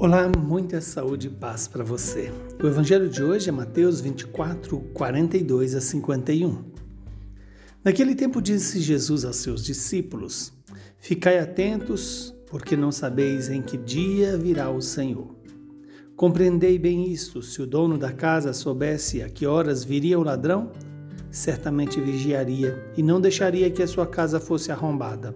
Olá, 0.00 0.30
muita 0.30 0.80
saúde 0.80 1.26
e 1.26 1.30
paz 1.30 1.66
para 1.66 1.82
você. 1.82 2.30
O 2.62 2.68
evangelho 2.68 3.08
de 3.08 3.20
hoje 3.20 3.48
é 3.48 3.52
Mateus 3.52 4.00
24, 4.00 4.78
42 4.94 5.74
a 5.74 5.80
51. 5.80 6.62
Naquele 7.82 8.14
tempo 8.14 8.40
disse 8.40 8.78
Jesus 8.78 9.24
aos 9.24 9.38
seus 9.38 9.64
discípulos: 9.64 10.52
Ficai 10.98 11.40
atentos, 11.40 12.32
porque 12.46 12.76
não 12.76 12.92
sabeis 12.92 13.50
em 13.50 13.60
que 13.60 13.76
dia 13.76 14.38
virá 14.38 14.70
o 14.70 14.80
Senhor. 14.80 15.34
Compreendei 16.14 16.78
bem 16.78 17.10
isto: 17.10 17.42
se 17.42 17.60
o 17.60 17.66
dono 17.66 17.98
da 17.98 18.12
casa 18.12 18.52
soubesse 18.52 19.20
a 19.20 19.28
que 19.28 19.46
horas 19.48 19.82
viria 19.82 20.16
o 20.16 20.22
ladrão, 20.22 20.70
certamente 21.28 22.00
vigiaria 22.00 22.88
e 22.96 23.02
não 23.02 23.20
deixaria 23.20 23.68
que 23.68 23.82
a 23.82 23.88
sua 23.88 24.06
casa 24.06 24.38
fosse 24.38 24.70
arrombada. 24.70 25.34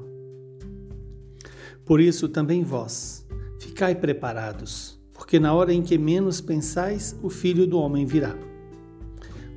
Por 1.84 2.00
isso 2.00 2.28
também 2.28 2.62
vós, 2.62 3.21
Ficai 3.82 3.96
preparados, 3.96 4.96
porque 5.12 5.40
na 5.40 5.52
hora 5.52 5.72
em 5.72 5.82
que 5.82 5.98
menos 5.98 6.40
pensais, 6.40 7.18
o 7.20 7.28
filho 7.28 7.66
do 7.66 7.80
homem 7.80 8.06
virá. 8.06 8.32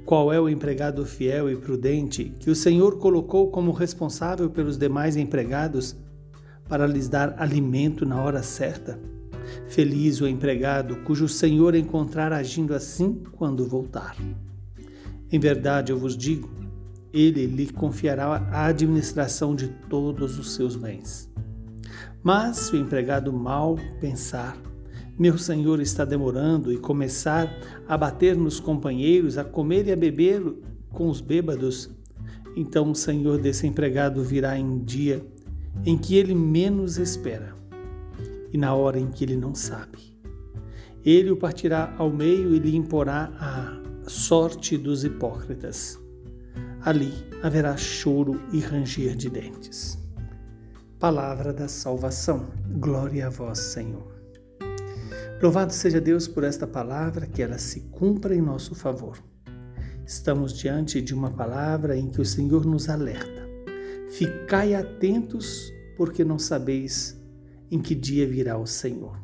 Qual 0.04 0.34
é 0.34 0.42
o 0.42 0.50
empregado 0.50 1.06
fiel 1.06 1.48
e 1.48 1.56
prudente 1.56 2.34
que 2.40 2.50
o 2.50 2.56
Senhor 2.56 2.98
colocou 2.98 3.52
como 3.52 3.72
responsável 3.72 4.50
pelos 4.50 4.80
demais 4.80 5.16
empregados 5.16 5.96
para 6.68 6.88
lhes 6.88 7.08
dar 7.08 7.36
alimento 7.38 8.04
na 8.04 8.20
hora 8.20 8.42
certa? 8.42 9.00
Feliz 9.68 10.20
o 10.22 10.28
empregado 10.28 10.96
cujo 11.04 11.30
Senhor 11.30 11.76
encontrar 11.76 12.34
agindo 12.34 12.74
assim 12.74 13.22
quando 13.34 13.64
voltar. 13.68 14.18
Em 15.32 15.38
verdade 15.38 15.92
eu 15.92 16.00
vos 16.00 16.18
digo, 16.18 16.50
ele 17.14 17.46
lhe 17.46 17.72
confiará 17.72 18.26
a 18.52 18.66
administração 18.66 19.56
de 19.56 19.68
todos 19.88 20.40
os 20.40 20.56
seus 20.56 20.76
bens. 20.76 21.35
Mas 22.24 22.58
se 22.58 22.76
o 22.76 22.80
empregado 22.80 23.32
mal 23.32 23.78
pensar, 24.00 24.58
meu 25.18 25.38
senhor 25.38 25.80
está 25.80 26.04
demorando 26.04 26.74
e 26.74 26.78
começar 26.78 27.50
a 27.88 27.98
bater 27.98 28.36
nos 28.36 28.60
companheiros, 28.60 29.38
a 29.38 29.44
comer 29.44 29.88
e 29.88 29.92
a 29.92 29.96
beber 29.96 30.44
com 30.92 31.10
os 31.10 31.22
bêbados, 31.22 31.90
então 32.56 32.92
o 32.92 32.96
senhor 32.96 33.38
desse 33.38 33.66
empregado 33.68 34.24
virá 34.24 34.58
em 34.58 34.80
dia 34.80 35.26
em 35.86 35.98
que 35.98 36.16
ele 36.16 36.34
menos 36.34 36.98
espera 36.98 37.54
e 38.52 38.58
na 38.58 38.74
hora 38.74 39.00
em 39.00 39.08
que 39.08 39.24
ele 39.24 39.36
não 39.36 39.54
sabe. 39.54 40.16
Ele 41.04 41.32
o 41.32 41.38
partirá 41.38 41.94
ao 41.98 42.10
meio 42.10 42.56
e 42.56 42.60
lhe 42.60 42.76
imporá 42.76 43.32
a 43.40 44.10
sorte 44.10 44.78
dos 44.78 45.04
hipócritas. 45.04 46.00
Ali 46.82 47.14
haverá 47.44 47.78
choro 47.78 48.42
e 48.52 48.60
ranger 48.60 49.16
de 49.16 49.30
dentes. 49.30 50.05
Palavra 51.00 51.52
da 51.52 51.68
salvação. 51.68 52.48
Glória 52.80 53.28
a 53.28 53.30
vós, 53.30 53.60
Senhor. 53.60 54.16
Louvado 55.42 55.74
seja 55.74 56.00
Deus 56.00 56.26
por 56.26 56.46
esta 56.46 56.66
palavra, 56.66 57.28
que 57.28 57.42
ela 57.42 57.58
se 57.58 57.82
cumpra 57.92 58.34
em 58.34 58.42
nosso 58.42 58.74
favor. 58.74 59.22
Estamos 60.06 60.54
diante 60.54 61.02
de 61.02 61.14
uma 61.14 61.30
palavra 61.32 61.98
em 61.98 62.10
que 62.10 62.22
o 62.22 62.26
Senhor 62.26 62.66
nos 62.66 62.88
alerta. 62.88 63.46
Ficai 64.10 64.74
atentos, 64.74 65.70
porque 65.98 66.24
não 66.24 66.40
sabeis 66.40 67.22
em 67.70 67.82
que 67.82 67.94
dia 67.94 68.26
virá 68.26 68.58
o 68.58 68.66
Senhor. 68.66 69.20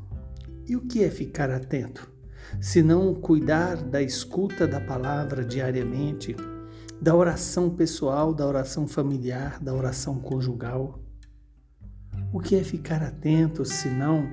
E 0.68 0.76
o 0.76 0.82
que 0.82 1.06
é 1.06 1.10
ficar 1.10 1.50
atento? 1.50 2.12
Se 2.60 2.84
não 2.84 3.16
cuidar 3.16 3.78
da 3.78 4.02
escuta 4.02 4.68
da 4.68 4.82
palavra 4.82 5.46
diariamente, 5.46 6.36
da 7.02 7.16
oração 7.16 7.70
pessoal, 7.70 8.34
da 8.34 8.46
oração 8.46 8.86
familiar, 8.86 9.58
da 9.64 9.74
oração 9.74 10.20
conjugal, 10.20 11.01
o 12.34 12.40
que 12.40 12.56
é 12.56 12.64
ficar 12.64 13.04
atento 13.04 13.66
se 13.66 13.90
não 13.90 14.30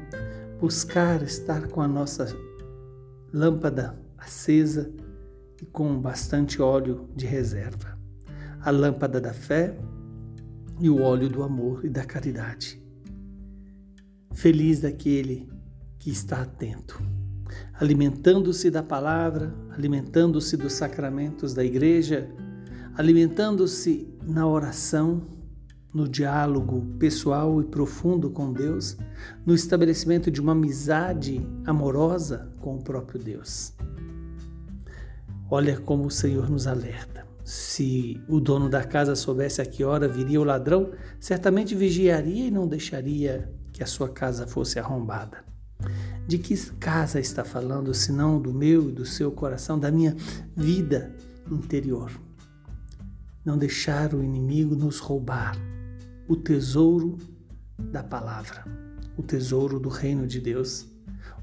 buscar 0.61 1.23
estar 1.23 1.69
com 1.69 1.81
a 1.81 1.89
nossa 1.89 2.27
lâmpada 3.33 3.99
acesa 4.17 4.93
e 5.61 5.67
com 5.67 6.01
bastante 6.01 6.63
óleo 6.63 7.09
de 7.15 7.27
reserva? 7.27 7.99
A 8.61 8.71
lâmpada 8.71 9.21
da 9.21 9.33
fé 9.33 9.77
e 10.81 10.89
o 10.89 11.03
óleo 11.03 11.29
do 11.29 11.43
amor 11.43 11.85
e 11.85 11.89
da 11.89 12.05
caridade. 12.05 12.81
Feliz 14.33 14.81
daquele 14.81 15.49
que 15.99 16.11
está 16.11 16.43
atento, 16.43 17.03
alimentando-se 17.75 18.71
da 18.71 18.83
palavra, 18.83 19.53
alimentando-se 19.71 20.57
dos 20.57 20.75
sacramentos 20.75 21.53
da 21.53 21.65
igreja, 21.65 22.29
alimentando-se 22.97 24.09
na 24.23 24.47
oração 24.47 25.38
no 25.93 26.09
diálogo 26.09 26.85
pessoal 26.99 27.61
e 27.61 27.65
profundo 27.65 28.31
com 28.31 28.53
Deus, 28.53 28.97
no 29.45 29.55
estabelecimento 29.55 30.31
de 30.31 30.41
uma 30.41 30.53
amizade 30.53 31.41
amorosa 31.65 32.53
com 32.61 32.77
o 32.77 32.83
próprio 32.83 33.19
Deus. 33.21 33.73
Olha 35.51 35.81
como 35.81 36.07
o 36.07 36.11
Senhor 36.11 36.51
nos 36.51 36.67
alerta. 36.67 37.27
Se 37.43 38.23
o 38.29 38.39
dono 38.39 38.69
da 38.69 38.85
casa 38.85 39.17
soubesse 39.17 39.63
a 39.63 39.67
que 39.67 39.83
hora 39.83 40.07
viria 40.07 40.39
o 40.39 40.45
ladrão, 40.45 40.91
certamente 41.19 41.75
vigiaria 41.75 42.49
e 42.49 42.51
não 42.51 42.69
deixaria 42.69 43.51
que 43.73 43.83
a 43.83 43.87
sua 43.87 44.11
casa 44.11 44.47
fosse 44.47 44.79
arrombada. 44.79 45.43
De 46.27 46.37
que 46.37 46.55
casa 46.73 47.19
está 47.19 47.45
falando, 47.45 47.95
senão 47.95 48.39
do 48.39 48.53
meu 48.53 48.91
e 48.91 48.93
do 48.93 49.07
seu 49.07 49.33
coração, 49.33 49.79
da 49.79 49.91
minha 49.91 50.15
vida 50.55 51.15
interior? 51.51 52.11
Não 53.43 53.57
deixar 53.57 54.13
o 54.13 54.23
inimigo 54.23 54.77
nos 54.77 54.99
roubar 54.99 55.57
o 56.29 56.37
tesouro 56.37 57.17
da 57.79 58.03
palavra, 58.03 58.65
o 59.17 59.23
tesouro 59.23 59.81
do 59.81 59.89
reino 59.89 60.27
de 60.27 60.41
Deus, 60.41 60.87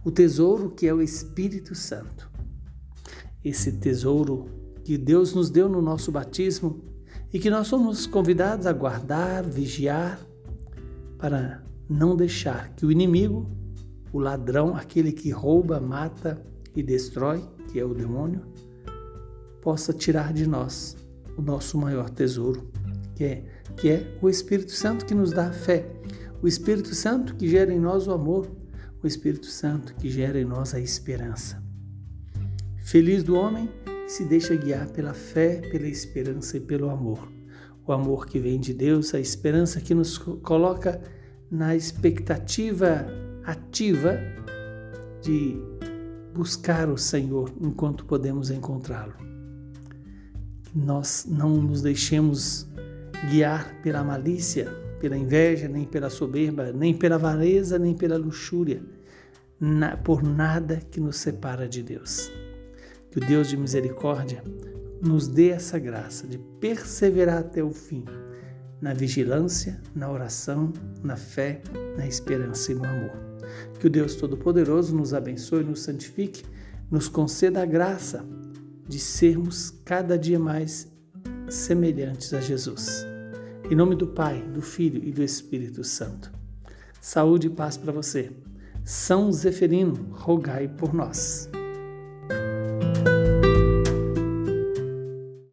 o 0.04 0.12
tesouro 0.12 0.70
que 0.70 0.88
é 0.88 0.94
o 0.94 1.02
Espírito 1.02 1.74
Santo. 1.74 2.30
Esse 3.44 3.72
tesouro 3.74 4.46
que 4.84 4.98
Deus 4.98 5.34
nos 5.34 5.50
deu 5.50 5.68
no 5.68 5.82
nosso 5.82 6.12
batismo 6.12 6.84
e 7.34 7.40
que 7.40 7.50
nós 7.50 7.68
somos 7.68 8.06
convidados 8.06 8.68
a 8.68 8.74
guardar, 8.74 9.44
vigiar, 9.44 10.20
para 11.18 11.64
não 11.90 12.16
deixar 12.16 12.70
que 12.76 12.86
o 12.86 12.92
inimigo, 12.92 13.50
o 14.14 14.20
ladrão, 14.20 14.76
aquele 14.76 15.12
que 15.12 15.32
rouba, 15.32 15.80
mata 15.80 16.46
e 16.76 16.84
destrói, 16.84 17.44
que 17.72 17.80
é 17.80 17.86
o 17.86 17.94
demônio, 17.94 18.42
possa 19.62 19.92
tirar 19.92 20.32
de 20.32 20.48
nós 20.48 20.96
o 21.36 21.42
nosso 21.42 21.78
maior 21.78 22.10
tesouro, 22.10 22.70
que 23.16 23.24
é, 23.24 23.55
que 23.76 23.90
é 23.90 24.18
o 24.22 24.30
Espírito 24.30 24.72
Santo 24.72 25.06
que 25.06 25.14
nos 25.14 25.32
dá 25.32 25.48
a 25.48 25.54
fé, 25.54 25.86
o 26.42 26.48
Espírito 26.48 26.94
Santo 26.94 27.36
que 27.36 27.48
gera 27.48 27.74
em 27.74 27.80
nós 27.80 28.08
o 28.08 28.12
amor, 28.12 28.50
o 29.04 29.08
Espírito 29.08 29.48
Santo 29.48 29.96
que 29.96 30.10
gera 30.10 30.40
em 30.40 30.46
nós 30.46 30.74
a 30.74 30.80
esperança. 30.80 31.64
Feliz 32.78 33.24
do 33.24 33.36
homem 33.36 33.70
que 33.86 34.12
se 34.12 34.26
deixa 34.26 34.56
guiar 34.56 34.88
pela 34.90 35.14
fé, 35.14 35.62
pela 35.72 35.88
esperança 35.88 36.58
e 36.58 36.60
pelo 36.60 36.90
amor. 36.90 37.32
O 37.88 37.92
amor 37.92 38.26
que 38.26 38.40
vem 38.40 38.60
de 38.60 38.74
Deus, 38.74 39.14
a 39.14 39.20
esperança 39.20 39.82
que 39.82 39.94
nos 39.94 40.18
coloca 40.18 41.02
na 41.50 41.76
expectativa 41.76 43.06
ativa 43.44 44.20
de 45.22 45.56
buscar 46.34 46.90
o 46.90 46.98
Senhor 46.98 47.52
enquanto 47.62 48.06
podemos 48.06 48.52
encontrá-lo. 48.52 49.14
Nós 50.74 51.26
não 51.28 51.62
nos 51.62 51.82
deixemos 51.82 52.68
guiar 53.30 53.76
pela 53.82 54.04
malícia, 54.04 54.66
pela 55.00 55.18
inveja, 55.18 55.68
nem 55.68 55.86
pela 55.86 56.10
soberba, 56.10 56.72
nem 56.72 56.94
pela 56.94 57.16
avareza, 57.16 57.78
nem 57.78 57.94
pela 57.94 58.18
luxúria, 58.18 58.82
na, 59.60 59.98
por 59.98 60.24
nada 60.24 60.82
que 60.92 61.00
nos 61.00 61.18
separa 61.18 61.68
de 61.68 61.84
Deus. 61.84 62.32
Que 63.12 63.20
o 63.20 63.26
Deus 63.26 63.48
de 63.48 63.58
misericórdia 63.58 64.44
nos 65.02 65.28
dê 65.28 65.50
essa 65.50 65.78
graça 65.78 66.28
de 66.28 66.38
perseverar 66.38 67.40
até 67.40 67.64
o 67.64 67.72
fim, 67.72 68.04
na 68.82 68.94
vigilância, 68.94 69.82
na 69.96 70.12
oração, 70.12 70.74
na 71.04 71.16
fé, 71.16 71.62
na 71.98 72.06
esperança 72.08 72.72
e 72.72 72.76
no 72.76 72.86
amor. 72.86 73.26
Que 73.80 73.88
o 73.88 73.90
Deus 73.90 74.16
Todo-Poderoso 74.16 74.96
nos 74.96 75.14
abençoe, 75.14 75.64
nos 75.64 75.82
santifique, 75.82 76.44
nos 76.90 77.08
conceda 77.08 77.62
a 77.62 77.66
graça 77.66 78.26
de 78.88 79.00
sermos 79.00 79.72
cada 79.84 80.18
dia 80.18 80.40
mais 80.40 80.95
semelhantes 81.50 82.34
a 82.34 82.42
Jesus. 82.42 83.06
Em 83.70 83.76
nome 83.76 83.96
do 83.96 84.08
Pai, 84.08 84.42
do 84.42 84.62
Filho 84.62 85.04
e 85.04 85.12
do 85.12 85.24
Espírito 85.24 85.84
Santo. 85.84 86.32
Saúde 87.00 87.48
e 87.48 87.50
paz 87.50 87.78
para 87.78 87.92
você. 87.92 88.32
São 88.84 89.32
Zeferino, 89.32 90.10
rogai 90.12 90.68
por 90.68 90.94
nós. 90.94 91.50